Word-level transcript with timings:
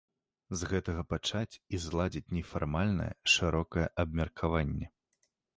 З 0.59 0.69
гэтага 0.71 1.03
пачаць 1.13 1.59
і 1.77 1.81
зладзіць 1.83 2.33
нефармальнае, 2.37 3.09
шырокае 3.37 3.87
абмеркаванне. 4.07 4.87